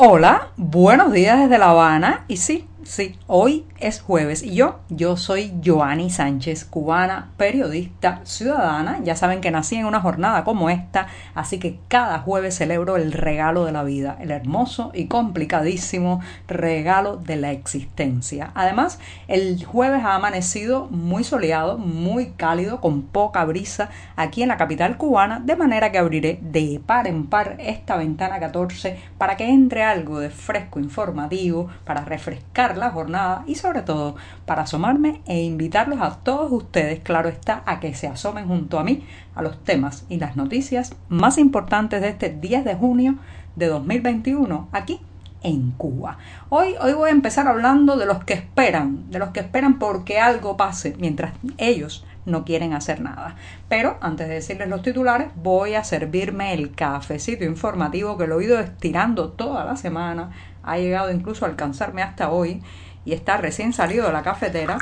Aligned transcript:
Hola, 0.00 0.52
buenos 0.56 1.10
días 1.12 1.40
desde 1.40 1.58
La 1.58 1.70
Habana. 1.70 2.24
Y 2.28 2.36
sí, 2.36 2.68
Sí, 2.88 3.18
hoy 3.26 3.66
es 3.80 4.00
jueves 4.00 4.42
y 4.42 4.54
yo, 4.54 4.78
yo 4.88 5.18
soy 5.18 5.52
Joanny 5.62 6.08
Sánchez, 6.08 6.64
cubana, 6.64 7.32
periodista, 7.36 8.22
ciudadana. 8.24 9.00
Ya 9.04 9.14
saben 9.14 9.42
que 9.42 9.50
nací 9.50 9.76
en 9.76 9.84
una 9.84 10.00
jornada 10.00 10.42
como 10.42 10.70
esta, 10.70 11.06
así 11.34 11.58
que 11.58 11.78
cada 11.88 12.20
jueves 12.20 12.56
celebro 12.56 12.96
el 12.96 13.12
regalo 13.12 13.66
de 13.66 13.72
la 13.72 13.84
vida, 13.84 14.16
el 14.20 14.30
hermoso 14.30 14.90
y 14.94 15.04
complicadísimo 15.04 16.22
regalo 16.46 17.18
de 17.18 17.36
la 17.36 17.52
existencia. 17.52 18.52
Además, 18.54 18.98
el 19.28 19.62
jueves 19.62 20.02
ha 20.02 20.14
amanecido 20.14 20.86
muy 20.86 21.24
soleado, 21.24 21.76
muy 21.76 22.30
cálido, 22.38 22.80
con 22.80 23.02
poca 23.02 23.44
brisa 23.44 23.90
aquí 24.16 24.40
en 24.40 24.48
la 24.48 24.56
capital 24.56 24.96
cubana, 24.96 25.40
de 25.40 25.56
manera 25.56 25.92
que 25.92 25.98
abriré 25.98 26.38
de 26.40 26.80
par 26.86 27.06
en 27.06 27.26
par 27.26 27.56
esta 27.58 27.98
ventana 27.98 28.40
14 28.40 28.98
para 29.18 29.36
que 29.36 29.46
entre 29.46 29.82
algo 29.82 30.20
de 30.20 30.30
fresco 30.30 30.80
informativo, 30.80 31.68
para 31.84 32.06
refrescar 32.06 32.77
la 32.78 32.90
jornada 32.90 33.44
y 33.46 33.56
sobre 33.56 33.82
todo 33.82 34.16
para 34.46 34.62
asomarme 34.62 35.20
e 35.26 35.42
invitarlos 35.42 36.00
a 36.00 36.16
todos 36.16 36.50
ustedes, 36.50 37.00
claro 37.00 37.28
está, 37.28 37.62
a 37.66 37.80
que 37.80 37.94
se 37.94 38.06
asomen 38.06 38.48
junto 38.48 38.78
a 38.78 38.84
mí 38.84 39.04
a 39.34 39.42
los 39.42 39.62
temas 39.64 40.04
y 40.08 40.18
las 40.18 40.36
noticias 40.36 40.94
más 41.08 41.38
importantes 41.38 42.00
de 42.00 42.08
este 42.08 42.30
10 42.30 42.64
de 42.64 42.74
junio 42.74 43.16
de 43.56 43.66
2021 43.66 44.68
aquí 44.72 45.00
en 45.42 45.72
Cuba. 45.72 46.18
Hoy, 46.48 46.74
hoy 46.80 46.92
voy 46.92 47.10
a 47.10 47.12
empezar 47.12 47.46
hablando 47.46 47.96
de 47.96 48.06
los 48.06 48.24
que 48.24 48.34
esperan, 48.34 49.10
de 49.10 49.18
los 49.18 49.30
que 49.30 49.40
esperan 49.40 49.78
porque 49.78 50.18
algo 50.18 50.56
pase 50.56 50.96
mientras 50.98 51.32
ellos 51.58 52.04
no 52.26 52.44
quieren 52.44 52.74
hacer 52.74 53.00
nada. 53.00 53.36
Pero 53.68 53.96
antes 54.00 54.28
de 54.28 54.34
decirles 54.34 54.68
los 54.68 54.82
titulares, 54.82 55.28
voy 55.36 55.74
a 55.74 55.84
servirme 55.84 56.52
el 56.54 56.74
cafecito 56.74 57.44
informativo 57.44 58.18
que 58.18 58.26
lo 58.26 58.40
he 58.40 58.44
ido 58.44 58.58
estirando 58.58 59.30
toda 59.30 59.64
la 59.64 59.76
semana 59.76 60.30
ha 60.68 60.78
llegado 60.78 61.10
incluso 61.10 61.44
a 61.44 61.48
alcanzarme 61.48 62.02
hasta 62.02 62.30
hoy 62.30 62.62
y 63.04 63.14
está 63.14 63.38
recién 63.38 63.72
salido 63.72 64.06
de 64.06 64.12
la 64.12 64.22
cafetera, 64.22 64.78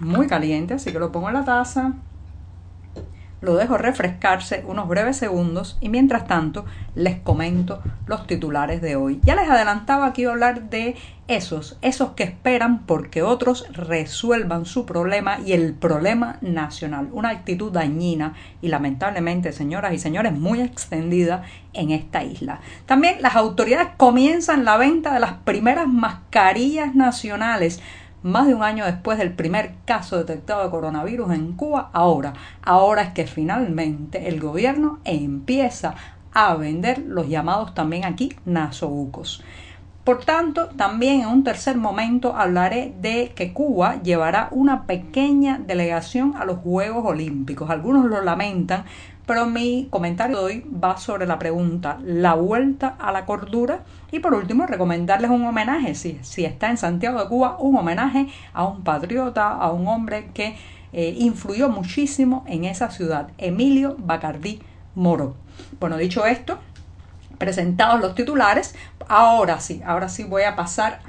muy 0.00 0.26
caliente, 0.26 0.74
así 0.74 0.92
que 0.92 0.98
lo 0.98 1.10
pongo 1.10 1.28
en 1.28 1.34
la 1.34 1.44
taza, 1.44 1.94
lo 3.44 3.56
dejo 3.56 3.78
refrescarse 3.78 4.64
unos 4.66 4.88
breves 4.88 5.16
segundos 5.16 5.76
y 5.80 5.88
mientras 5.88 6.26
tanto 6.26 6.64
les 6.94 7.18
comento 7.18 7.82
los 8.06 8.26
titulares 8.26 8.80
de 8.80 8.96
hoy. 8.96 9.20
Ya 9.22 9.36
les 9.36 9.48
adelantaba 9.48 10.12
que 10.12 10.22
iba 10.22 10.30
a 10.30 10.34
hablar 10.34 10.70
de 10.70 10.96
esos, 11.26 11.78
esos 11.80 12.10
que 12.10 12.22
esperan 12.22 12.84
porque 12.84 13.22
otros 13.22 13.66
resuelvan 13.72 14.66
su 14.66 14.84
problema 14.84 15.38
y 15.44 15.52
el 15.52 15.72
problema 15.72 16.38
nacional, 16.42 17.08
una 17.12 17.30
actitud 17.30 17.72
dañina 17.72 18.34
y 18.60 18.68
lamentablemente, 18.68 19.52
señoras 19.52 19.94
y 19.94 19.98
señores, 19.98 20.32
muy 20.32 20.60
extendida 20.60 21.42
en 21.72 21.90
esta 21.90 22.22
isla. 22.22 22.60
También 22.86 23.22
las 23.22 23.36
autoridades 23.36 23.88
comienzan 23.96 24.64
la 24.64 24.76
venta 24.76 25.14
de 25.14 25.20
las 25.20 25.32
primeras 25.44 25.88
mascarillas 25.88 26.94
nacionales 26.94 27.80
más 28.24 28.46
de 28.46 28.54
un 28.54 28.62
año 28.62 28.86
después 28.86 29.18
del 29.18 29.34
primer 29.34 29.74
caso 29.84 30.16
detectado 30.16 30.64
de 30.64 30.70
coronavirus 30.70 31.30
en 31.32 31.52
Cuba, 31.52 31.90
ahora, 31.92 32.32
ahora 32.62 33.02
es 33.02 33.12
que 33.12 33.26
finalmente 33.26 34.28
el 34.28 34.40
gobierno 34.40 34.98
empieza 35.04 35.94
a 36.32 36.54
vender 36.54 37.04
los 37.06 37.28
llamados 37.28 37.74
también 37.74 38.06
aquí 38.06 38.34
nasobucos. 38.46 39.44
Por 40.04 40.24
tanto, 40.24 40.68
también 40.68 41.20
en 41.20 41.28
un 41.28 41.44
tercer 41.44 41.76
momento 41.76 42.34
hablaré 42.34 42.94
de 43.00 43.32
que 43.34 43.52
Cuba 43.52 44.02
llevará 44.02 44.48
una 44.50 44.86
pequeña 44.86 45.58
delegación 45.58 46.34
a 46.36 46.46
los 46.46 46.58
Juegos 46.58 47.04
Olímpicos. 47.06 47.70
Algunos 47.70 48.06
lo 48.06 48.22
lamentan, 48.22 48.84
pero 49.26 49.46
mi 49.46 49.88
comentario 49.90 50.38
de 50.38 50.44
hoy 50.44 50.66
va 50.82 50.96
sobre 50.96 51.26
la 51.26 51.38
pregunta, 51.38 51.98
la 52.04 52.34
vuelta 52.34 52.96
a 52.98 53.12
la 53.12 53.24
cordura. 53.24 53.80
Y 54.12 54.20
por 54.20 54.34
último, 54.34 54.66
recomendarles 54.66 55.30
un 55.30 55.44
homenaje, 55.44 55.94
si, 55.94 56.18
si 56.22 56.44
está 56.44 56.70
en 56.70 56.76
Santiago 56.76 57.20
de 57.20 57.28
Cuba, 57.28 57.56
un 57.58 57.76
homenaje 57.76 58.28
a 58.52 58.64
un 58.64 58.82
patriota, 58.82 59.50
a 59.50 59.70
un 59.72 59.88
hombre 59.88 60.28
que 60.34 60.56
eh, 60.92 61.14
influyó 61.18 61.68
muchísimo 61.68 62.44
en 62.46 62.64
esa 62.64 62.90
ciudad, 62.90 63.28
Emilio 63.38 63.96
Bacardí 63.98 64.60
Moro. 64.94 65.34
Bueno, 65.80 65.96
dicho 65.96 66.24
esto, 66.26 66.58
presentados 67.38 68.00
los 68.00 68.14
titulares, 68.14 68.74
ahora 69.08 69.58
sí, 69.58 69.82
ahora 69.84 70.08
sí 70.08 70.24
voy 70.24 70.42
a 70.42 70.54
pasar 70.54 71.00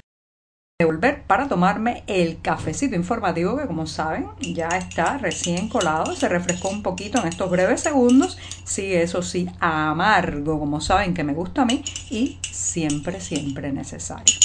de 0.78 0.84
volver 0.84 1.24
para 1.24 1.48
tomarme 1.48 2.04
el 2.06 2.42
cafecito 2.42 2.98
informativo 2.98 3.56
que 3.56 3.66
como 3.66 3.88
saben 3.88 4.28
ya 4.42 4.68
está 4.68 5.18
recién 5.18 5.70
colado, 5.70 6.14
se 6.18 6.28
refrescó 6.28 6.68
un 6.68 6.84
poquito 6.84 7.18
en 7.22 7.30
estos 7.30 7.50
breves 7.50 7.80
segundos, 7.80 8.38
sí, 8.66 8.94
eso 8.94 9.22
sí, 9.22 9.50
amargo 9.62 10.60
como 10.60 10.82
saben 10.82 11.14
que 11.14 11.24
me 11.24 11.34
gusta 11.34 11.62
a 11.62 11.66
mí 11.66 11.82
y 12.10 12.40
siempre, 12.52 13.22
siempre 13.22 13.72
necesario. 13.72 14.36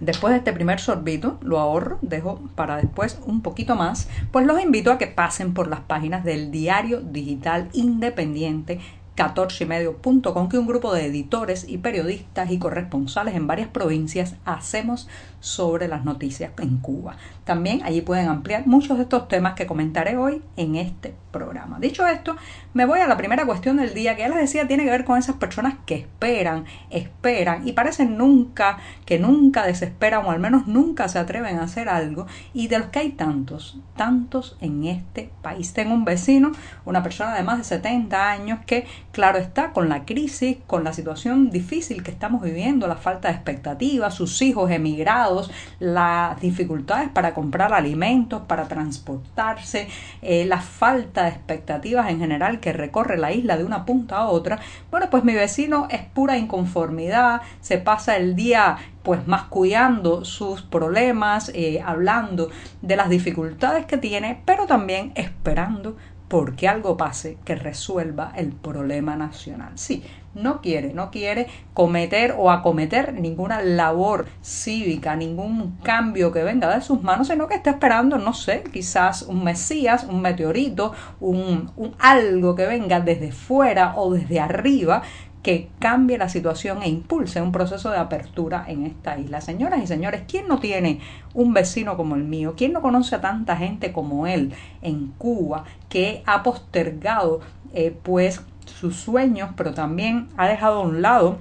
Después 0.00 0.32
de 0.32 0.38
este 0.38 0.54
primer 0.54 0.80
sorbito, 0.80 1.36
lo 1.42 1.58
ahorro, 1.58 1.98
dejo 2.00 2.40
para 2.54 2.78
después 2.78 3.18
un 3.26 3.42
poquito 3.42 3.76
más, 3.76 4.08
pues 4.32 4.46
los 4.46 4.58
invito 4.62 4.90
a 4.90 4.96
que 4.96 5.06
pasen 5.06 5.52
por 5.52 5.68
las 5.68 5.80
páginas 5.80 6.24
del 6.24 6.50
diario 6.50 7.02
digital 7.02 7.68
independiente 7.74 8.80
14ymedio.com 9.16 10.48
que 10.48 10.58
un 10.58 10.66
grupo 10.66 10.92
de 10.92 11.06
editores 11.06 11.66
y 11.68 11.78
periodistas 11.78 12.50
y 12.50 12.58
corresponsales 12.58 13.34
en 13.34 13.46
varias 13.46 13.68
provincias 13.68 14.36
hacemos 14.44 15.08
sobre 15.40 15.88
las 15.88 16.04
noticias 16.04 16.52
en 16.58 16.78
Cuba. 16.78 17.16
También 17.44 17.82
allí 17.84 18.00
pueden 18.00 18.28
ampliar 18.28 18.66
muchos 18.66 18.96
de 18.96 19.02
estos 19.02 19.28
temas 19.28 19.52
que 19.52 19.66
comentaré 19.66 20.16
hoy 20.16 20.42
en 20.56 20.76
este 20.76 21.14
programa. 21.30 21.78
Dicho 21.78 22.06
esto, 22.06 22.36
me 22.72 22.86
voy 22.86 23.00
a 23.00 23.06
la 23.06 23.18
primera 23.18 23.44
cuestión 23.44 23.76
del 23.76 23.92
día 23.92 24.16
que 24.16 24.22
ya 24.22 24.28
les 24.28 24.38
decía 24.38 24.66
tiene 24.66 24.84
que 24.84 24.90
ver 24.90 25.04
con 25.04 25.18
esas 25.18 25.36
personas 25.36 25.74
que 25.84 25.96
esperan, 25.96 26.64
esperan 26.88 27.68
y 27.68 27.72
parecen 27.72 28.16
nunca, 28.16 28.78
que 29.04 29.18
nunca 29.18 29.66
desesperan 29.66 30.24
o 30.24 30.30
al 30.30 30.40
menos 30.40 30.66
nunca 30.66 31.08
se 31.08 31.18
atreven 31.18 31.58
a 31.58 31.64
hacer 31.64 31.90
algo 31.90 32.26
y 32.54 32.68
de 32.68 32.78
los 32.78 32.88
que 32.88 33.00
hay 33.00 33.10
tantos, 33.10 33.78
tantos 33.96 34.56
en 34.60 34.84
este 34.84 35.30
país. 35.42 35.74
Tengo 35.74 35.92
un 35.92 36.06
vecino, 36.06 36.52
una 36.86 37.02
persona 37.02 37.34
de 37.34 37.42
más 37.42 37.58
de 37.58 37.64
70 37.64 38.30
años 38.30 38.60
que, 38.64 38.86
claro 39.14 39.38
está, 39.38 39.72
con 39.72 39.88
la 39.88 40.04
crisis, 40.04 40.58
con 40.66 40.84
la 40.84 40.92
situación 40.92 41.48
difícil 41.50 42.02
que 42.02 42.10
estamos 42.10 42.42
viviendo, 42.42 42.86
la 42.86 42.96
falta 42.96 43.28
de 43.28 43.34
expectativas, 43.34 44.12
sus 44.12 44.42
hijos 44.42 44.70
emigrados, 44.70 45.50
las 45.78 46.38
dificultades 46.40 47.08
para 47.08 47.32
comprar 47.32 47.72
alimentos, 47.72 48.42
para 48.46 48.68
transportarse, 48.68 49.88
eh, 50.20 50.44
la 50.44 50.60
falta 50.60 51.22
de 51.22 51.30
expectativas 51.30 52.10
en 52.10 52.18
general 52.18 52.58
que 52.60 52.72
recorre 52.72 53.16
la 53.16 53.32
isla 53.32 53.56
de 53.56 53.64
una 53.64 53.86
punta 53.86 54.18
a 54.18 54.26
otra, 54.26 54.58
bueno, 54.90 55.08
pues 55.10 55.24
mi 55.24 55.32
vecino 55.32 55.86
es 55.90 56.02
pura 56.02 56.36
inconformidad, 56.36 57.40
se 57.60 57.78
pasa 57.78 58.16
el 58.16 58.34
día 58.34 58.76
pues 59.04 59.26
mascullando 59.28 60.24
sus 60.24 60.62
problemas, 60.62 61.52
eh, 61.54 61.80
hablando 61.84 62.50
de 62.82 62.96
las 62.96 63.10
dificultades 63.10 63.84
que 63.86 63.98
tiene, 63.98 64.40
pero 64.44 64.66
también 64.66 65.12
esperando 65.14 65.96
porque 66.28 66.68
algo 66.68 66.96
pase 66.96 67.38
que 67.44 67.54
resuelva 67.54 68.32
el 68.36 68.52
problema 68.52 69.16
nacional. 69.16 69.72
Sí, 69.76 70.02
no 70.34 70.60
quiere, 70.60 70.92
no 70.92 71.10
quiere 71.10 71.46
cometer 71.74 72.34
o 72.36 72.50
acometer 72.50 73.14
ninguna 73.14 73.62
labor 73.62 74.26
cívica, 74.42 75.16
ningún 75.16 75.78
cambio 75.82 76.32
que 76.32 76.42
venga 76.42 76.74
de 76.74 76.82
sus 76.82 77.02
manos, 77.02 77.28
sino 77.28 77.46
que 77.46 77.54
está 77.54 77.70
esperando, 77.70 78.18
no 78.18 78.34
sé, 78.34 78.64
quizás 78.72 79.22
un 79.22 79.44
Mesías, 79.44 80.04
un 80.04 80.20
meteorito, 80.22 80.92
un, 81.20 81.70
un 81.76 81.94
algo 81.98 82.54
que 82.54 82.66
venga 82.66 83.00
desde 83.00 83.30
fuera 83.30 83.94
o 83.96 84.12
desde 84.12 84.40
arriba 84.40 85.02
que 85.44 85.68
cambie 85.78 86.16
la 86.16 86.30
situación 86.30 86.82
e 86.82 86.88
impulse 86.88 87.42
un 87.42 87.52
proceso 87.52 87.90
de 87.90 87.98
apertura 87.98 88.64
en 88.66 88.86
esta 88.86 89.18
isla. 89.18 89.42
Señoras 89.42 89.80
y 89.82 89.86
señores, 89.86 90.22
¿quién 90.26 90.48
no 90.48 90.58
tiene 90.58 91.00
un 91.34 91.52
vecino 91.52 91.98
como 91.98 92.16
el 92.16 92.24
mío? 92.24 92.54
¿Quién 92.56 92.72
no 92.72 92.80
conoce 92.80 93.14
a 93.14 93.20
tanta 93.20 93.54
gente 93.56 93.92
como 93.92 94.26
él 94.26 94.54
en 94.80 95.08
Cuba 95.18 95.64
que 95.90 96.22
ha 96.24 96.42
postergado 96.42 97.40
eh, 97.74 97.94
pues 98.02 98.40
sus 98.64 98.96
sueños, 98.96 99.50
pero 99.54 99.74
también 99.74 100.28
ha 100.38 100.48
dejado 100.48 100.80
a 100.80 100.82
un 100.82 101.02
lado 101.02 101.38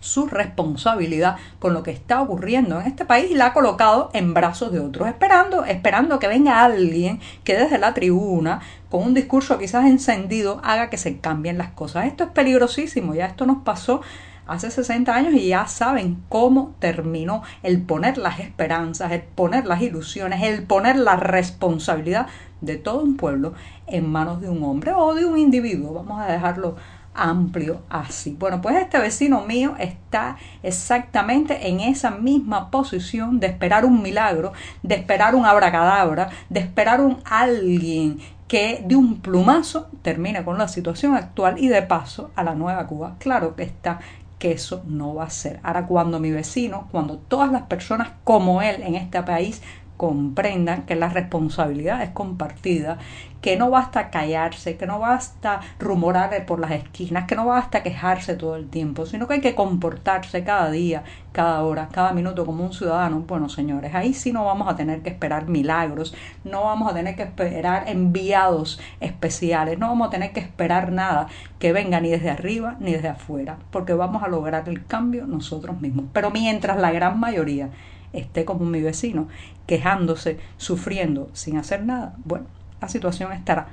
su 0.00 0.26
responsabilidad 0.26 1.36
con 1.58 1.74
lo 1.74 1.82
que 1.82 1.90
está 1.90 2.20
ocurriendo 2.20 2.80
en 2.80 2.86
este 2.86 3.04
país 3.04 3.30
y 3.30 3.34
la 3.34 3.46
ha 3.46 3.52
colocado 3.52 4.10
en 4.12 4.34
brazos 4.34 4.72
de 4.72 4.80
otros, 4.80 5.08
esperando, 5.08 5.64
esperando 5.64 6.18
que 6.18 6.28
venga 6.28 6.64
alguien 6.64 7.20
que 7.44 7.56
desde 7.56 7.78
la 7.78 7.94
tribuna, 7.94 8.60
con 8.90 9.02
un 9.02 9.14
discurso 9.14 9.58
quizás 9.58 9.86
encendido, 9.86 10.60
haga 10.62 10.90
que 10.90 10.96
se 10.96 11.18
cambien 11.18 11.58
las 11.58 11.70
cosas. 11.70 12.06
Esto 12.06 12.24
es 12.24 12.30
peligrosísimo, 12.30 13.14
ya 13.14 13.26
esto 13.26 13.46
nos 13.46 13.62
pasó 13.62 14.00
hace 14.46 14.70
60 14.70 15.14
años 15.14 15.34
y 15.34 15.48
ya 15.48 15.66
saben 15.66 16.22
cómo 16.28 16.74
terminó 16.78 17.42
el 17.62 17.82
poner 17.82 18.16
las 18.18 18.38
esperanzas, 18.38 19.12
el 19.12 19.22
poner 19.22 19.66
las 19.66 19.82
ilusiones, 19.82 20.42
el 20.42 20.62
poner 20.62 20.96
la 20.96 21.16
responsabilidad 21.16 22.28
de 22.60 22.76
todo 22.76 23.02
un 23.02 23.16
pueblo 23.16 23.54
en 23.86 24.08
manos 24.10 24.40
de 24.40 24.48
un 24.48 24.62
hombre 24.62 24.92
o 24.92 25.14
de 25.14 25.26
un 25.26 25.38
individuo. 25.38 25.92
Vamos 25.92 26.20
a 26.20 26.30
dejarlo 26.30 26.76
amplio 27.16 27.82
así. 27.88 28.36
Bueno, 28.38 28.60
pues 28.60 28.76
este 28.76 28.98
vecino 28.98 29.42
mío 29.42 29.74
está 29.78 30.36
exactamente 30.62 31.68
en 31.68 31.80
esa 31.80 32.10
misma 32.10 32.70
posición 32.70 33.40
de 33.40 33.48
esperar 33.48 33.84
un 33.84 34.02
milagro, 34.02 34.52
de 34.82 34.94
esperar 34.96 35.34
un 35.34 35.46
abracadabra, 35.46 36.30
de 36.48 36.60
esperar 36.60 37.00
un 37.00 37.18
alguien 37.24 38.18
que 38.48 38.84
de 38.86 38.94
un 38.94 39.20
plumazo 39.20 39.88
termine 40.02 40.44
con 40.44 40.58
la 40.58 40.68
situación 40.68 41.14
actual 41.14 41.58
y 41.58 41.68
de 41.68 41.82
paso 41.82 42.30
a 42.36 42.44
la 42.44 42.54
nueva 42.54 42.86
Cuba. 42.86 43.16
Claro 43.18 43.56
que 43.56 43.64
está 43.64 43.98
que 44.38 44.52
eso 44.52 44.82
no 44.86 45.14
va 45.14 45.24
a 45.24 45.30
ser. 45.30 45.60
Ahora 45.62 45.86
cuando 45.86 46.20
mi 46.20 46.30
vecino, 46.30 46.88
cuando 46.92 47.16
todas 47.16 47.50
las 47.50 47.62
personas 47.62 48.10
como 48.22 48.60
él 48.62 48.82
en 48.82 48.94
este 48.94 49.22
país 49.22 49.62
comprendan 49.96 50.82
que 50.82 50.94
la 50.94 51.08
responsabilidad 51.08 52.02
es 52.02 52.10
compartida, 52.10 52.98
que 53.40 53.56
no 53.56 53.70
basta 53.70 54.10
callarse, 54.10 54.76
que 54.76 54.86
no 54.86 54.98
basta 54.98 55.60
rumorar 55.78 56.46
por 56.46 56.58
las 56.58 56.72
esquinas, 56.72 57.26
que 57.26 57.36
no 57.36 57.46
basta 57.46 57.82
quejarse 57.82 58.34
todo 58.34 58.56
el 58.56 58.68
tiempo, 58.68 59.06
sino 59.06 59.28
que 59.28 59.34
hay 59.34 59.40
que 59.40 59.54
comportarse 59.54 60.42
cada 60.42 60.70
día, 60.70 61.04
cada 61.30 61.62
hora, 61.62 61.88
cada 61.92 62.12
minuto 62.12 62.44
como 62.44 62.64
un 62.64 62.72
ciudadano. 62.72 63.20
Bueno, 63.20 63.48
señores, 63.48 63.94
ahí 63.94 64.14
sí 64.14 64.32
no 64.32 64.44
vamos 64.44 64.68
a 64.68 64.74
tener 64.74 65.02
que 65.02 65.10
esperar 65.10 65.46
milagros, 65.48 66.14
no 66.44 66.64
vamos 66.64 66.90
a 66.90 66.94
tener 66.94 67.14
que 67.14 67.22
esperar 67.22 67.84
enviados 67.86 68.80
especiales, 69.00 69.78
no 69.78 69.88
vamos 69.88 70.08
a 70.08 70.10
tener 70.10 70.32
que 70.32 70.40
esperar 70.40 70.90
nada 70.90 71.28
que 71.60 71.72
venga 71.72 72.00
ni 72.00 72.08
desde 72.08 72.30
arriba 72.30 72.76
ni 72.80 72.92
desde 72.92 73.08
afuera, 73.08 73.58
porque 73.70 73.94
vamos 73.94 74.24
a 74.24 74.28
lograr 74.28 74.68
el 74.68 74.84
cambio 74.86 75.26
nosotros 75.26 75.80
mismos. 75.80 76.06
Pero 76.12 76.30
mientras 76.30 76.78
la 76.78 76.90
gran 76.90 77.20
mayoría 77.20 77.70
esté 78.18 78.44
como 78.44 78.64
mi 78.64 78.80
vecino, 78.80 79.28
quejándose, 79.66 80.38
sufriendo, 80.56 81.30
sin 81.32 81.56
hacer 81.56 81.84
nada, 81.84 82.14
bueno, 82.24 82.46
la 82.80 82.88
situación 82.88 83.32
estará 83.32 83.68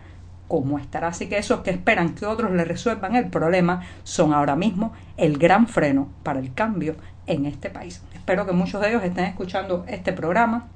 como 0.48 0.78
estará. 0.78 1.08
Así 1.08 1.28
que 1.28 1.38
esos 1.38 1.62
que 1.62 1.72
esperan 1.72 2.16
que 2.16 2.26
otros 2.26 2.52
le 2.52 2.66
resuelvan 2.66 3.16
el 3.16 3.28
problema 3.28 3.82
son 4.04 4.34
ahora 4.34 4.56
mismo 4.56 4.94
el 5.18 5.38
gran 5.38 5.68
freno 5.68 6.10
para 6.22 6.40
el 6.40 6.54
cambio 6.54 6.96
en 7.26 7.46
este 7.46 7.70
país. 7.70 8.04
Espero 8.14 8.46
que 8.46 8.52
muchos 8.52 8.82
de 8.82 8.90
ellos 8.90 9.04
estén 9.04 9.26
escuchando 9.26 9.86
este 9.88 10.14
programa 10.14 10.68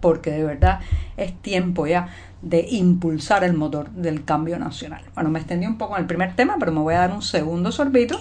porque 0.00 0.30
de 0.30 0.44
verdad 0.44 0.80
es 1.16 1.34
tiempo 1.42 1.86
ya 1.86 2.08
de 2.42 2.66
impulsar 2.70 3.44
el 3.44 3.52
motor 3.52 3.90
del 3.90 4.24
cambio 4.24 4.58
nacional. 4.58 5.02
Bueno, 5.14 5.30
me 5.30 5.40
extendí 5.40 5.66
un 5.66 5.76
poco 5.76 5.96
en 5.96 6.02
el 6.02 6.06
primer 6.06 6.34
tema, 6.36 6.56
pero 6.58 6.72
me 6.72 6.80
voy 6.80 6.94
a 6.94 7.00
dar 7.00 7.12
un 7.12 7.22
segundo 7.22 7.70
sorbito 7.72 8.18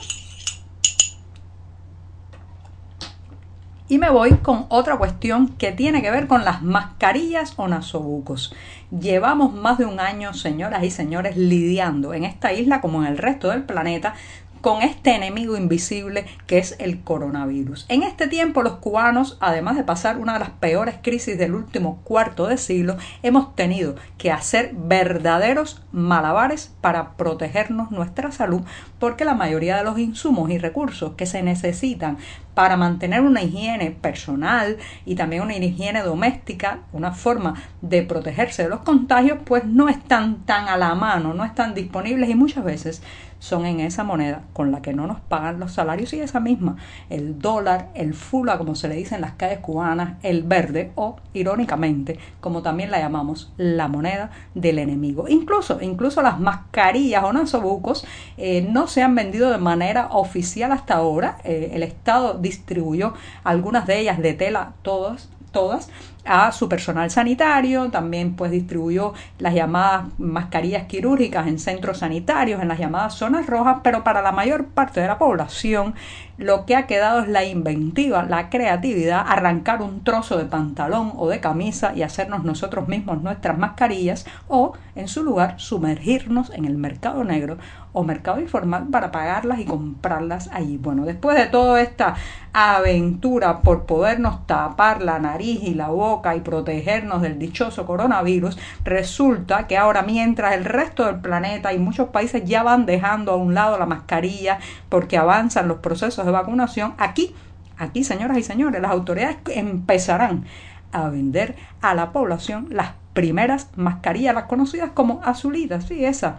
Y 3.92 3.98
me 3.98 4.12
voy 4.12 4.36
con 4.36 4.68
otra 4.70 4.98
cuestión 4.98 5.48
que 5.48 5.72
tiene 5.72 6.04
que 6.04 6.12
ver 6.12 6.28
con 6.28 6.46
las 6.46 6.62
mascarillas 6.62 7.54
o 7.58 7.68
nasobucos. 7.68 8.54
Llevamos 8.92 9.52
más 9.52 9.80
de 9.80 9.86
un 9.86 10.00
año, 10.00 10.36
señoras 10.36 10.84
y 10.84 10.92
señores, 10.92 11.36
lidiando 11.38 12.14
en 12.14 12.24
esta 12.24 12.54
isla 12.54 12.82
como 12.82 13.02
en 13.02 13.08
el 13.08 13.18
resto 13.18 13.50
del 13.50 13.64
planeta 13.64 14.14
con 14.62 14.82
este 14.82 15.16
enemigo 15.16 15.58
invisible 15.58 16.26
que 16.48 16.58
es 16.58 16.76
el 16.80 17.02
coronavirus. 17.02 17.86
En 17.90 18.04
este 18.04 18.28
tiempo 18.28 18.64
los 18.64 18.78
cubanos, 18.78 19.38
además 19.40 19.76
de 19.76 19.84
pasar 19.84 20.18
una 20.18 20.34
de 20.34 20.40
las 20.40 20.50
peores 20.52 20.96
crisis 21.02 21.38
del 21.38 21.56
último 21.56 22.02
cuarto 22.04 22.48
de 22.48 22.58
siglo, 22.58 22.98
hemos 23.24 23.56
tenido 23.56 23.96
que 24.18 24.32
hacer 24.32 24.74
verdaderos 24.76 25.82
malabares 25.92 26.74
para 26.82 27.14
protegernos 27.14 27.92
nuestra 27.92 28.32
salud 28.32 28.62
porque 29.00 29.26
la 29.26 29.34
mayoría 29.34 29.78
de 29.78 29.84
los 29.84 29.98
insumos 29.98 30.50
y 30.50 30.58
recursos 30.58 31.14
que 31.14 31.26
se 31.26 31.42
necesitan 31.42 32.18
para 32.54 32.76
mantener 32.76 33.22
una 33.22 33.42
higiene 33.42 33.92
personal 33.92 34.78
y 35.06 35.16
también 35.16 35.44
una 35.44 35.56
higiene 35.56 36.02
doméstica, 36.02 36.80
una 36.92 37.14
forma 37.14 37.56
de 37.82 38.04
protegerse 38.04 38.64
de 38.64 38.70
los 38.70 38.82
contagios, 38.82 39.40
pues 39.46 39.64
no 39.64 39.88
están 39.88 40.46
tan 40.46 40.68
a 40.68 40.76
la 40.76 40.94
mano, 40.96 41.34
no 41.34 41.46
están 41.46 41.74
disponibles 41.74 42.30
y 42.30 42.36
muchas 42.36 42.66
veces 42.66 43.02
son 43.40 43.66
en 43.66 43.80
esa 43.80 44.04
moneda 44.04 44.44
con 44.54 44.72
la 44.72 44.82
que 44.82 44.94
no 44.94 45.08
nos 45.08 45.20
pagan 45.22 45.60
los 45.60 45.74
salarios 45.74 46.14
y 46.14 46.20
esa 46.20 46.40
misma, 46.40 46.78
el 47.10 47.40
dólar, 47.40 47.90
el 47.96 48.14
fula, 48.14 48.58
como 48.58 48.76
se 48.76 48.88
le 48.88 48.96
dice 48.96 49.16
en 49.16 49.22
las 49.22 49.32
calles 49.32 49.60
cubanas, 49.60 50.18
el 50.24 50.44
verde 50.44 50.92
o, 50.96 51.16
irónicamente, 51.34 52.20
como 52.42 52.62
también 52.62 52.92
la 52.92 53.00
llamamos, 53.00 53.52
la 53.58 53.88
moneda 53.88 54.32
del 54.54 54.80
enemigo. 54.80 55.28
Incluso, 55.28 55.80
incluso 55.82 56.22
las 56.22 56.40
mascarillas 56.40 57.24
o 57.24 57.34
nasobucos 57.34 58.06
eh, 58.38 58.68
no 58.70 58.88
se 58.88 59.02
han 59.02 59.16
vendido 59.16 59.50
de 59.50 59.58
manera 59.58 60.08
oficial 60.12 60.72
hasta 60.72 60.96
ahora. 60.96 61.38
Eh, 61.44 61.72
el 61.74 61.84
Estado 61.84 62.36
distribuyó 62.36 63.14
algunas 63.44 63.88
de 63.88 64.00
ellas 64.00 64.20
de 64.20 64.34
tela, 64.34 64.74
todas, 64.82 65.30
todas, 65.52 65.90
a 66.26 66.52
su 66.52 66.70
personal 66.70 67.10
sanitario, 67.10 67.90
también 67.90 68.36
pues 68.36 68.52
distribuyó 68.52 69.14
las 69.38 69.54
llamadas 69.54 70.06
mascarillas 70.18 70.84
quirúrgicas 70.84 71.48
en 71.48 71.60
centros 71.60 72.00
sanitarios, 72.00 72.62
en 72.62 72.68
las 72.68 72.80
llamadas 72.80 73.16
zonas 73.16 73.48
rojas, 73.48 73.78
pero 73.84 74.04
para 74.04 74.22
la 74.22 74.32
mayor 74.32 74.66
parte 74.66 75.02
de 75.02 75.08
la 75.08 75.18
población 75.18 75.96
lo 76.40 76.66
que 76.66 76.78
ha 76.78 76.88
quedado 76.88 77.20
es 77.22 77.28
la 77.28 77.44
inventiva, 77.44 78.24
la 78.24 78.50
creatividad, 78.50 79.26
arrancar 79.28 79.82
un 79.82 80.06
trozo 80.06 80.38
de 80.38 80.46
pantalón 80.46 81.12
o 81.18 81.28
de 81.28 81.42
camisa 81.42 81.94
y 81.94 82.02
hacernos 82.02 82.46
nosotros 82.46 82.88
mismos 82.88 83.22
nuestras 83.22 83.58
mascarillas 83.58 84.26
o 84.48 84.72
en 84.96 85.10
su 85.10 85.24
lugar 85.24 85.56
sumergirnos 85.60 86.50
en 86.52 86.64
el 86.64 86.78
mercado 86.78 87.26
negro 87.26 87.58
o 87.92 88.04
mercado 88.04 88.40
informal 88.40 88.88
para 88.90 89.12
pagarlas 89.12 89.60
y 89.60 89.66
comprarlas 89.66 90.50
allí. 90.54 90.78
Bueno, 90.78 91.04
después 91.04 91.38
de 91.38 91.48
toda 91.48 91.82
esta 91.82 92.16
aventura 92.54 93.60
por 93.60 93.86
podernos 93.86 94.48
tapar 94.48 95.02
la 95.02 95.20
nariz 95.20 95.60
y 95.62 95.74
la 95.74 95.90
boca 95.90 96.09
y 96.36 96.40
protegernos 96.40 97.22
del 97.22 97.38
dichoso 97.38 97.86
coronavirus, 97.86 98.58
resulta 98.84 99.68
que 99.68 99.78
ahora 99.78 100.02
mientras 100.02 100.56
el 100.56 100.66
resto 100.66 101.06
del 101.06 101.20
planeta 101.20 101.72
y 101.72 101.78
muchos 101.78 102.10
países 102.10 102.44
ya 102.46 102.64
van 102.64 102.88
dejando 102.88 103.32
a 103.32 103.36
un 103.36 103.54
lado 103.54 103.78
la 103.78 103.86
mascarilla 103.86 104.60
porque 104.90 105.18
avanzan 105.18 105.68
los 105.68 105.78
procesos 105.78 106.26
de 106.26 106.32
vacunación, 106.32 106.96
aquí, 106.98 107.36
aquí 107.78 108.04
señoras 108.04 108.38
y 108.40 108.44
señores, 108.44 108.82
las 108.82 108.92
autoridades 108.92 109.38
empezarán 109.54 110.46
a 110.92 111.10
vender 111.10 111.56
a 111.82 111.94
la 111.94 112.12
población 112.12 112.68
las 112.72 112.94
primeras 113.14 113.70
mascarillas, 113.76 114.34
las 114.34 114.46
conocidas 114.46 114.90
como 114.96 115.22
azulitas, 115.24 115.86
sí, 115.86 116.06
esas 116.06 116.36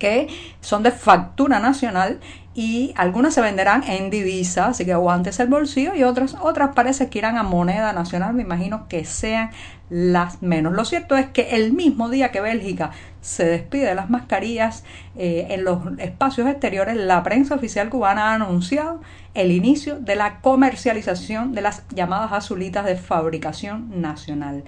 que 0.00 0.28
son 0.60 0.82
de 0.82 0.90
factura 0.90 1.60
nacional 1.60 2.18
y 2.52 2.92
algunas 2.96 3.34
se 3.34 3.40
venderán 3.40 3.84
en 3.84 4.10
divisa, 4.10 4.66
así 4.66 4.84
que 4.84 4.92
aguantes 4.92 5.38
el 5.38 5.46
bolsillo 5.46 5.94
y 5.94 6.02
otras, 6.02 6.36
otras 6.40 6.74
parece 6.74 7.08
que 7.08 7.18
irán 7.18 7.38
a 7.38 7.44
moneda 7.44 7.92
nacional, 7.92 8.34
me 8.34 8.42
imagino 8.42 8.88
que 8.88 9.04
sean 9.04 9.50
las 9.88 10.42
menos. 10.42 10.72
Lo 10.72 10.84
cierto 10.84 11.16
es 11.16 11.26
que 11.26 11.50
el 11.50 11.72
mismo 11.72 12.08
día 12.08 12.32
que 12.32 12.40
Bélgica 12.40 12.90
se 13.20 13.44
despide 13.44 13.86
de 13.86 13.94
las 13.94 14.10
mascarillas 14.10 14.84
eh, 15.16 15.46
en 15.50 15.62
los 15.62 15.80
espacios 15.98 16.48
exteriores, 16.48 16.96
la 16.96 17.22
prensa 17.22 17.54
oficial 17.54 17.88
cubana 17.88 18.30
ha 18.30 18.34
anunciado 18.34 19.00
el 19.34 19.52
inicio 19.52 20.00
de 20.00 20.16
la 20.16 20.40
comercialización 20.40 21.52
de 21.52 21.62
las 21.62 21.84
llamadas 21.94 22.32
azulitas 22.32 22.84
de 22.84 22.96
fabricación 22.96 24.00
nacional 24.00 24.64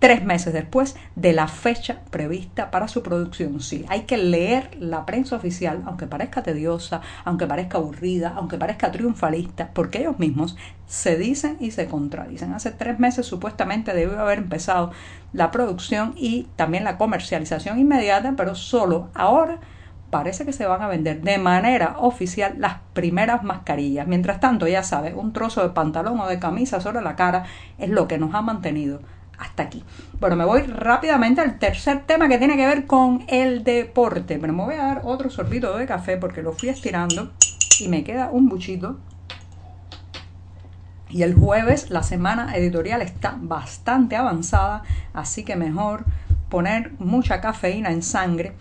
tres 0.00 0.24
meses 0.24 0.54
después 0.54 0.96
de 1.14 1.34
la 1.34 1.46
fecha 1.46 2.00
prevista 2.10 2.70
para 2.70 2.88
su 2.88 3.02
producción. 3.02 3.60
Sí, 3.60 3.84
hay 3.88 4.02
que 4.02 4.16
leer 4.16 4.70
la 4.80 5.04
prensa 5.04 5.36
oficial, 5.36 5.82
aunque 5.84 6.06
parezca 6.06 6.42
tediosa, 6.42 7.02
aunque 7.24 7.46
parezca 7.46 7.76
aburrida, 7.76 8.32
aunque 8.34 8.56
parezca 8.56 8.90
triunfalista, 8.90 9.70
porque 9.74 9.98
ellos 9.98 10.18
mismos 10.18 10.56
se 10.86 11.16
dicen 11.16 11.58
y 11.60 11.70
se 11.70 11.86
contradicen. 11.86 12.54
Hace 12.54 12.70
tres 12.70 12.98
meses 12.98 13.26
supuestamente 13.26 13.92
debió 13.92 14.18
haber 14.18 14.38
empezado 14.38 14.90
la 15.34 15.50
producción 15.50 16.14
y 16.16 16.48
también 16.56 16.82
la 16.84 16.96
comercialización 16.96 17.78
inmediata, 17.78 18.32
pero 18.36 18.54
solo 18.54 19.10
ahora 19.12 19.60
parece 20.08 20.46
que 20.46 20.54
se 20.54 20.66
van 20.66 20.80
a 20.80 20.88
vender 20.88 21.20
de 21.20 21.36
manera 21.36 21.96
oficial 21.98 22.54
las 22.56 22.78
primeras 22.94 23.44
mascarillas. 23.44 24.06
Mientras 24.06 24.40
tanto, 24.40 24.66
ya 24.66 24.82
sabes, 24.82 25.14
un 25.14 25.34
trozo 25.34 25.62
de 25.62 25.68
pantalón 25.68 26.18
o 26.20 26.26
de 26.26 26.38
camisa 26.38 26.80
sobre 26.80 27.02
la 27.02 27.16
cara 27.16 27.44
es 27.78 27.90
lo 27.90 28.08
que 28.08 28.16
nos 28.16 28.34
ha 28.34 28.40
mantenido 28.40 29.02
hasta 29.40 29.64
aquí. 29.64 29.82
Bueno, 30.20 30.36
me 30.36 30.44
voy 30.44 30.62
rápidamente 30.62 31.40
al 31.40 31.58
tercer 31.58 32.04
tema 32.06 32.28
que 32.28 32.38
tiene 32.38 32.56
que 32.56 32.66
ver 32.66 32.86
con 32.86 33.24
el 33.26 33.64
deporte. 33.64 34.38
Pero 34.38 34.52
me 34.52 34.62
voy 34.62 34.74
a 34.74 34.84
dar 34.84 35.00
otro 35.04 35.30
sorbito 35.30 35.76
de 35.76 35.86
café 35.86 36.16
porque 36.16 36.42
lo 36.42 36.52
fui 36.52 36.68
estirando 36.68 37.32
y 37.80 37.88
me 37.88 38.04
queda 38.04 38.30
un 38.30 38.48
buchito. 38.48 38.98
Y 41.08 41.22
el 41.22 41.34
jueves 41.34 41.90
la 41.90 42.04
semana 42.04 42.54
editorial 42.56 43.02
está 43.02 43.36
bastante 43.40 44.14
avanzada, 44.14 44.84
así 45.12 45.42
que 45.42 45.56
mejor 45.56 46.04
poner 46.48 46.92
mucha 47.00 47.40
cafeína 47.40 47.90
en 47.90 48.02
sangre 48.02 48.52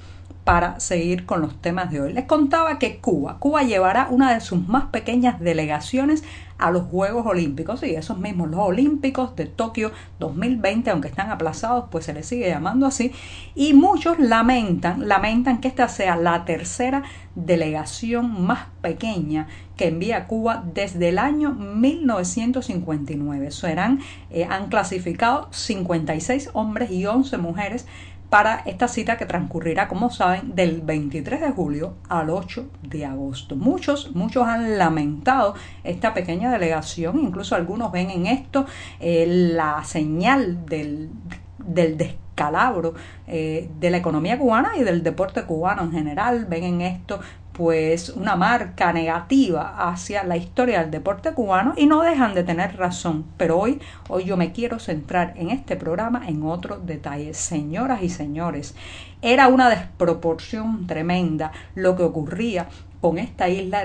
para 0.49 0.79
seguir 0.79 1.27
con 1.27 1.41
los 1.41 1.61
temas 1.61 1.91
de 1.91 2.01
hoy. 2.01 2.11
Les 2.11 2.25
contaba 2.25 2.79
que 2.79 2.97
Cuba, 2.97 3.37
Cuba 3.37 3.61
llevará 3.61 4.07
una 4.09 4.33
de 4.33 4.41
sus 4.41 4.67
más 4.67 4.85
pequeñas 4.85 5.39
delegaciones 5.39 6.23
a 6.57 6.71
los 6.71 6.87
Juegos 6.87 7.27
Olímpicos, 7.27 7.83
y 7.83 7.93
esos 7.93 8.17
mismos, 8.17 8.49
los 8.49 8.59
Olímpicos 8.59 9.35
de 9.35 9.45
Tokio 9.45 9.91
2020, 10.17 10.89
aunque 10.89 11.07
están 11.07 11.29
aplazados, 11.29 11.85
pues 11.91 12.05
se 12.05 12.13
les 12.13 12.25
sigue 12.25 12.49
llamando 12.49 12.87
así, 12.87 13.11
y 13.53 13.75
muchos 13.75 14.17
lamentan, 14.17 15.07
lamentan 15.07 15.59
que 15.59 15.67
esta 15.67 15.87
sea 15.87 16.15
la 16.15 16.45
tercera 16.45 17.03
delegación 17.35 18.43
más 18.43 18.69
pequeña 18.81 19.45
que 19.77 19.89
envía 19.89 20.25
Cuba 20.25 20.63
desde 20.73 21.09
el 21.09 21.19
año 21.19 21.51
1959. 21.51 23.51
Serán, 23.51 23.99
eh, 24.31 24.47
han 24.49 24.69
clasificado 24.69 25.47
56 25.51 26.49
hombres 26.53 26.89
y 26.89 27.05
11 27.05 27.37
mujeres 27.37 27.85
para 28.29 28.61
esta 28.65 28.87
cita 28.87 29.17
que 29.17 29.25
transcurrirá, 29.25 29.87
como 29.87 30.09
saben, 30.09 30.55
del 30.55 30.81
23 30.81 31.41
de 31.41 31.51
julio 31.51 31.95
al 32.07 32.29
8 32.29 32.69
de 32.83 33.05
agosto. 33.05 33.55
Muchos, 33.55 34.15
muchos 34.15 34.47
han 34.47 34.77
lamentado 34.77 35.55
esta 35.83 36.13
pequeña 36.13 36.51
delegación, 36.51 37.19
incluso 37.19 37.55
algunos 37.55 37.91
ven 37.91 38.11
en 38.11 38.27
esto 38.27 38.65
eh, 38.99 39.25
la 39.27 39.83
señal 39.83 40.65
del, 40.65 41.09
del 41.57 41.97
descalabro 41.97 42.93
eh, 43.27 43.69
de 43.79 43.89
la 43.89 43.97
economía 43.97 44.37
cubana 44.37 44.77
y 44.77 44.83
del 44.83 45.03
deporte 45.03 45.43
cubano 45.43 45.83
en 45.83 45.91
general. 45.91 46.45
Ven 46.45 46.63
en 46.63 46.81
esto 46.81 47.19
pues 47.59 48.07
una 48.07 48.37
marca 48.37 48.93
negativa 48.93 49.89
hacia 49.89 50.23
la 50.23 50.37
historia 50.37 50.79
del 50.79 50.91
deporte 50.91 51.33
cubano 51.33 51.73
y 51.75 51.87
no 51.87 52.03
dejan 52.03 52.33
de 52.33 52.45
tener 52.45 52.77
razón. 52.77 53.25
Pero 53.35 53.59
hoy, 53.59 53.81
hoy 54.07 54.23
yo 54.23 54.37
me 54.37 54.53
quiero 54.53 54.79
centrar 54.79 55.33
en 55.35 55.49
este 55.49 55.75
programa 55.75 56.25
en 56.29 56.43
otros 56.43 56.85
detalles. 56.85 57.35
Señoras 57.35 58.01
y 58.01 58.07
señores, 58.07 58.75
era 59.21 59.49
una 59.49 59.69
desproporción 59.69 60.87
tremenda 60.87 61.51
lo 61.75 61.97
que 61.97 62.03
ocurría 62.03 62.69
con 63.01 63.17
esta 63.17 63.49
isla 63.49 63.83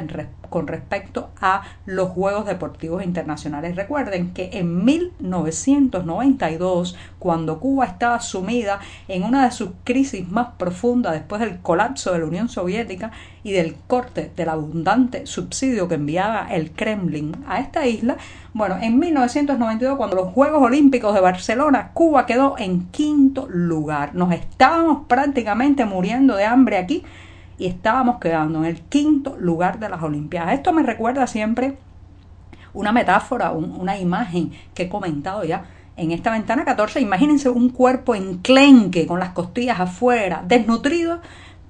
con 0.50 0.66
respecto 0.68 1.30
a 1.40 1.62
los 1.85 2.11
Juegos 2.11 2.47
Deportivos 2.47 3.04
Internacionales. 3.04 3.75
Recuerden 3.75 4.33
que 4.33 4.50
en 4.52 4.85
1992, 4.85 6.97
cuando 7.18 7.59
Cuba 7.59 7.87
estaba 7.87 8.21
sumida 8.21 8.78
en 9.09 9.25
una 9.25 9.47
de 9.47 9.50
sus 9.50 9.71
crisis 9.83 10.28
más 10.28 10.50
profundas 10.56 11.12
después 11.12 11.40
del 11.40 11.59
colapso 11.59 12.12
de 12.12 12.21
la 12.21 12.26
Unión 12.26 12.49
Soviética 12.49 13.11
y 13.42 13.50
del 13.52 13.75
corte 13.87 14.30
del 14.37 14.49
abundante 14.49 15.26
subsidio 15.26 15.88
que 15.88 15.97
enviaba 15.97 16.47
el 16.50 16.71
Kremlin 16.71 17.35
a 17.49 17.59
esta 17.61 17.85
isla, 17.87 18.16
bueno, 18.52 18.76
en 18.80 19.00
1992, 19.00 19.97
cuando 19.97 20.16
los 20.16 20.33
Juegos 20.33 20.62
Olímpicos 20.62 21.14
de 21.14 21.21
Barcelona, 21.21 21.90
Cuba 21.92 22.26
quedó 22.26 22.54
en 22.59 22.87
quinto 22.92 23.49
lugar. 23.49 24.14
Nos 24.14 24.33
estábamos 24.33 25.06
prácticamente 25.09 25.85
muriendo 25.85 26.37
de 26.37 26.44
hambre 26.44 26.78
aquí 26.78 27.02
y 27.58 27.66
estábamos 27.66 28.18
quedando 28.20 28.61
en 28.61 28.64
el 28.64 28.80
quinto 28.82 29.37
lugar 29.38 29.78
de 29.78 29.88
las 29.88 30.02
Olimpiadas. 30.02 30.54
Esto 30.54 30.73
me 30.73 30.82
recuerda 30.82 31.26
siempre 31.26 31.78
una 32.73 32.92
metáfora, 32.92 33.52
una 33.52 33.99
imagen 33.99 34.52
que 34.75 34.84
he 34.84 34.88
comentado 34.88 35.44
ya 35.44 35.64
en 35.96 36.11
esta 36.11 36.32
ventana 36.32 36.64
14. 36.64 37.00
Imagínense 37.00 37.49
un 37.49 37.70
cuerpo 37.70 38.14
enclenque 38.14 39.06
con 39.06 39.20
las 39.20 39.30
costillas 39.30 39.80
afuera, 39.80 40.44
desnutrido, 40.46 41.20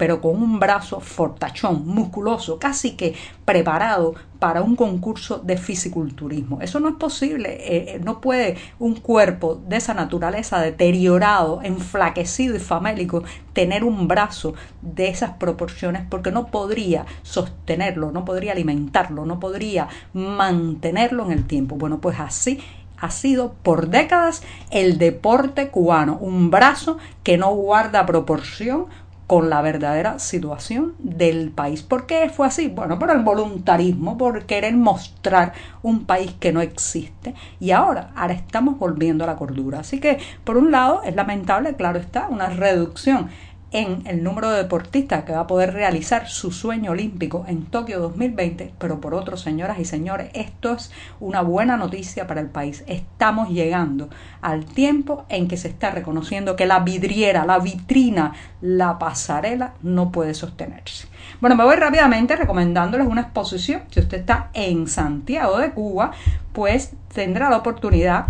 pero 0.05 0.21
con 0.21 0.37
un 0.37 0.61
brazo 0.61 1.01
fortachón, 1.01 1.87
musculoso, 1.87 2.59
casi 2.59 2.91
que 2.91 3.15
preparado 3.47 4.15
para 4.39 4.61
un 4.61 4.77
concurso 4.77 5.39
de 5.39 5.57
fisiculturismo. 5.57 6.61
Eso 6.61 6.79
no 6.79 6.91
es 6.91 6.97
posible, 6.97 7.55
eh, 7.55 7.95
eh, 7.95 8.01
no 8.05 8.21
puede 8.21 8.59
un 8.79 8.97
cuerpo 8.97 9.63
de 9.67 9.79
esa 9.79 9.95
naturaleza 9.95 10.61
deteriorado, 10.61 11.63
enflaquecido 11.63 12.55
y 12.55 12.59
famélico 12.59 13.25
tener 13.55 13.83
un 13.83 14.07
brazo 14.07 14.53
de 14.83 15.09
esas 15.09 15.39
proporciones 15.39 16.03
porque 16.11 16.31
no 16.31 16.49
podría 16.49 17.07
sostenerlo, 17.23 18.13
no 18.13 18.27
podría 18.27 18.53
alimentarlo, 18.53 19.25
no 19.25 19.41
podría 19.41 19.89
mantenerlo 20.13 21.25
en 21.25 21.33
el 21.33 21.47
tiempo. 21.47 21.77
Bueno, 21.77 22.03
pues 22.03 22.21
así 22.21 22.61
ha 23.05 23.11
sido 23.11 23.55
por 23.63 23.89
décadas 23.89 24.43
el 24.71 24.99
deporte 24.99 25.69
cubano, 25.69 26.17
un 26.19 26.51
brazo 26.51 26.99
que 27.23 27.37
no 27.37 27.55
guarda 27.55 28.07
proporción 28.07 28.87
con 29.27 29.49
la 29.49 29.63
verdadera 29.63 30.19
situación 30.19 30.95
del 30.99 31.51
país. 31.51 31.83
¿Por 31.83 32.07
qué 32.07 32.29
fue 32.29 32.47
así? 32.47 32.69
Bueno, 32.69 32.99
por 32.99 33.11
el 33.11 33.21
voluntarismo, 33.21 34.19
por 34.19 34.45
querer 34.45 34.75
mostrar 34.77 35.53
un 35.83 36.05
país 36.05 36.35
que 36.39 36.53
no 36.53 36.61
existe. 36.61 37.35
Y 37.61 37.71
ahora, 37.71 38.11
ahora 38.15 38.35
estamos 38.35 38.79
volviendo 38.79 39.25
a 39.25 39.27
la 39.27 39.37
cordura. 39.37 39.81
Así 39.81 39.99
que, 40.01 40.19
por 40.45 40.57
un 40.57 40.71
lado, 40.71 41.03
es 41.05 41.15
lamentable, 41.15 41.75
claro 41.75 41.99
está, 41.99 42.29
una 42.29 42.49
reducción 42.51 43.31
en 43.75 44.07
el 44.07 44.23
número 44.23 44.51
de 44.51 44.63
deportistas 44.63 45.25
que 45.25 45.33
va 45.33 45.41
a 45.41 45.47
poder 45.49 45.75
realizar 45.75 46.29
su 46.29 46.53
sueño 46.53 46.93
olímpico 46.93 47.45
en 47.49 47.67
Tokio 47.67 47.99
2020, 47.99 48.73
pero 48.79 49.01
por 49.01 49.15
otro, 49.15 49.37
señoras 49.37 49.81
y 49.81 49.85
señores, 49.85 50.31
esto 50.33 50.75
es 50.75 50.93
una 51.19 51.43
buena 51.43 51.77
noticia 51.77 52.29
para 52.29 52.41
el 52.41 52.47
país. 52.47 52.85
Estamos 52.87 53.51
llegando 53.51 54.11
al 54.41 54.65
tiempo 54.65 55.27
en 55.29 55.49
que 55.49 55.57
se 55.57 55.67
está 55.67 55.91
reconociendo 55.91 56.55
que 56.55 56.67
la 56.67 56.79
vidriera, 56.79 57.45
la 57.45 57.59
vitrina, 57.59 58.33
la 58.61 58.97
pasarela 58.97 59.75
no 59.83 60.13
puede 60.13 60.35
sostenerse. 60.35 61.09
Bueno, 61.41 61.57
me 61.57 61.65
voy 61.65 61.75
rápidamente 61.75 62.37
recomendándoles 62.37 63.09
una 63.09 63.23
exposición. 63.23 63.83
Si 63.91 63.99
usted 63.99 64.21
está 64.21 64.51
en 64.55 64.87
Santiago 64.87 65.59
de 65.59 65.73
Cuba, 65.73 66.13
pues 66.53 66.93
tendrá 67.13 67.51
la 67.51 67.57
oportunidad 67.57 68.27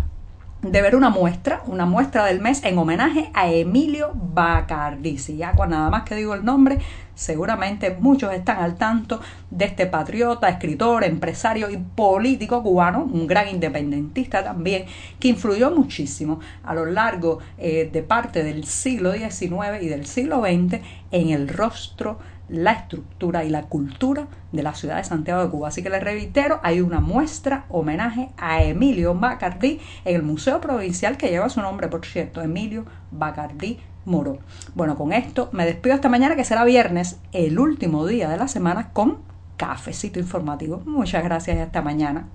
de 0.64 0.82
ver 0.82 0.96
una 0.96 1.10
muestra, 1.10 1.62
una 1.66 1.84
muestra 1.84 2.24
del 2.24 2.40
mes 2.40 2.64
en 2.64 2.78
homenaje 2.78 3.30
a 3.34 3.50
Emilio 3.50 4.12
Bacardi. 4.14 5.18
Si 5.18 5.36
ya 5.36 5.52
nada 5.52 5.90
más 5.90 6.04
que 6.04 6.14
digo 6.14 6.34
el 6.34 6.44
nombre, 6.44 6.78
seguramente 7.14 7.96
muchos 7.98 8.32
están 8.32 8.58
al 8.58 8.76
tanto 8.76 9.20
de 9.50 9.66
este 9.66 9.86
patriota, 9.86 10.48
escritor, 10.48 11.04
empresario 11.04 11.70
y 11.70 11.76
político 11.76 12.62
cubano, 12.62 13.04
un 13.04 13.26
gran 13.26 13.48
independentista 13.48 14.42
también, 14.42 14.86
que 15.18 15.28
influyó 15.28 15.70
muchísimo 15.70 16.40
a 16.64 16.74
lo 16.74 16.86
largo 16.86 17.38
eh, 17.58 17.88
de 17.92 18.02
parte 18.02 18.42
del 18.42 18.64
siglo 18.64 19.12
XIX 19.12 19.82
y 19.82 19.88
del 19.88 20.06
siglo 20.06 20.40
XX 20.40 20.80
en 21.10 21.30
el 21.30 21.48
rostro 21.48 22.18
la 22.48 22.72
estructura 22.72 23.44
y 23.44 23.50
la 23.50 23.62
cultura 23.62 24.26
de 24.52 24.62
la 24.62 24.74
ciudad 24.74 24.96
de 24.96 25.04
Santiago 25.04 25.42
de 25.42 25.50
Cuba. 25.50 25.68
Así 25.68 25.82
que 25.82 25.90
les 25.90 26.02
reitero, 26.02 26.60
hay 26.62 26.80
una 26.80 27.00
muestra 27.00 27.64
homenaje 27.68 28.30
a 28.36 28.62
Emilio 28.62 29.14
Bacardí 29.14 29.80
en 30.04 30.16
el 30.16 30.22
Museo 30.22 30.60
Provincial 30.60 31.16
que 31.16 31.30
lleva 31.30 31.48
su 31.48 31.62
nombre, 31.62 31.88
por 31.88 32.04
cierto, 32.04 32.42
Emilio 32.42 32.84
Bacardí 33.10 33.78
Moro. 34.04 34.38
Bueno, 34.74 34.96
con 34.96 35.12
esto 35.12 35.48
me 35.52 35.66
despido 35.66 35.94
esta 35.94 36.08
mañana 36.08 36.36
que 36.36 36.44
será 36.44 36.64
viernes, 36.64 37.18
el 37.32 37.58
último 37.58 38.06
día 38.06 38.28
de 38.28 38.36
la 38.36 38.48
semana 38.48 38.90
con 38.92 39.18
cafecito 39.56 40.18
informativo. 40.18 40.82
Muchas 40.84 41.24
gracias 41.24 41.56
y 41.56 41.60
hasta 41.60 41.82
mañana. 41.82 42.28